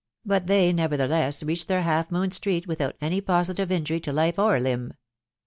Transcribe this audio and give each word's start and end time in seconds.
but 0.25 0.47
they 0.47 0.73
nevertheless 0.73 1.43
reached 1.43 1.67
their 1.67 1.83
Half 1.83 2.09
Moon 2.09 2.31
Street 2.31 2.67
witbott 2.67 2.93
any 3.01 3.21
positive 3.21 3.71
injury 3.71 3.99
to 3.99 4.11
life 4.11 4.39
or 4.39 4.59
limb. 4.59 4.95